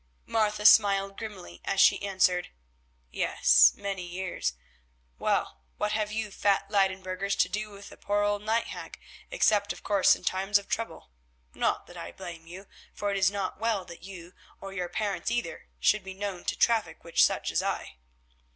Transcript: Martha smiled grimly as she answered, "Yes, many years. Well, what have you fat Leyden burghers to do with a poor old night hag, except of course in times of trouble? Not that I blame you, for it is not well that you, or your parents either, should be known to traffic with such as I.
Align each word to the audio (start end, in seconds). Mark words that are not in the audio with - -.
Martha 0.25 0.65
smiled 0.65 1.15
grimly 1.15 1.61
as 1.63 1.79
she 1.79 2.01
answered, 2.01 2.49
"Yes, 3.11 3.71
many 3.75 4.01
years. 4.01 4.53
Well, 5.19 5.61
what 5.77 5.91
have 5.91 6.11
you 6.11 6.31
fat 6.31 6.71
Leyden 6.71 7.03
burghers 7.03 7.35
to 7.35 7.47
do 7.47 7.69
with 7.69 7.91
a 7.91 7.97
poor 7.97 8.23
old 8.23 8.41
night 8.41 8.65
hag, 8.65 8.99
except 9.29 9.71
of 9.71 9.83
course 9.83 10.15
in 10.15 10.23
times 10.23 10.57
of 10.57 10.67
trouble? 10.67 11.11
Not 11.53 11.85
that 11.85 11.97
I 11.97 12.11
blame 12.13 12.47
you, 12.47 12.65
for 12.95 13.11
it 13.11 13.17
is 13.17 13.29
not 13.29 13.59
well 13.59 13.85
that 13.85 14.01
you, 14.01 14.33
or 14.59 14.73
your 14.73 14.89
parents 14.89 15.29
either, 15.29 15.67
should 15.79 16.03
be 16.03 16.15
known 16.15 16.45
to 16.45 16.55
traffic 16.57 17.03
with 17.03 17.19
such 17.19 17.51
as 17.51 17.61
I. 17.61 17.97